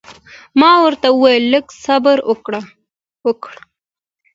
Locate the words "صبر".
1.83-2.17